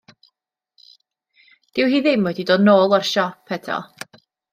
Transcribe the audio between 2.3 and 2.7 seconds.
dod